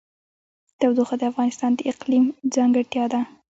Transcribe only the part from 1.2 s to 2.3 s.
افغانستان د اقلیم